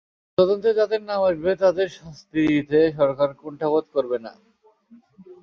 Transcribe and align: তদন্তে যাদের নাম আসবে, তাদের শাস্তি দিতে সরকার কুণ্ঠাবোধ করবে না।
তদন্তে 0.37 0.69
যাদের 0.79 1.01
নাম 1.03 1.21
আসবে, 1.23 1.51
তাদের 1.63 1.87
শাস্তি 1.97 2.39
দিতে 2.49 2.79
সরকার 2.97 3.29
কুণ্ঠাবোধ 3.39 3.85
করবে 3.95 4.17
না। 4.25 4.31